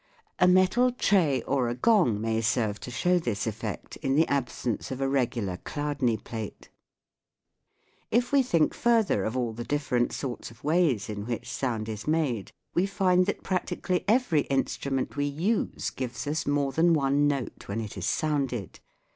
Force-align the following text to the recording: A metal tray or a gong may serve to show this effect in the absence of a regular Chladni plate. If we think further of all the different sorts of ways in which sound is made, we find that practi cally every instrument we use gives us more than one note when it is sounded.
A 0.39 0.47
metal 0.47 0.89
tray 0.91 1.43
or 1.43 1.69
a 1.69 1.75
gong 1.75 2.19
may 2.19 2.41
serve 2.41 2.79
to 2.79 2.89
show 2.89 3.19
this 3.19 3.45
effect 3.45 3.97
in 3.97 4.15
the 4.15 4.27
absence 4.27 4.89
of 4.89 4.99
a 4.99 5.07
regular 5.07 5.57
Chladni 5.57 6.17
plate. 6.17 6.71
If 8.09 8.31
we 8.31 8.41
think 8.41 8.73
further 8.73 9.23
of 9.23 9.37
all 9.37 9.53
the 9.53 9.63
different 9.63 10.11
sorts 10.11 10.49
of 10.49 10.63
ways 10.63 11.07
in 11.07 11.27
which 11.27 11.47
sound 11.47 11.87
is 11.87 12.07
made, 12.07 12.51
we 12.73 12.87
find 12.87 13.27
that 13.27 13.43
practi 13.43 13.79
cally 13.83 14.03
every 14.07 14.41
instrument 14.49 15.15
we 15.17 15.25
use 15.25 15.91
gives 15.91 16.25
us 16.25 16.47
more 16.47 16.71
than 16.71 16.95
one 16.95 17.27
note 17.27 17.67
when 17.67 17.79
it 17.79 17.95
is 17.95 18.07
sounded. 18.07 18.79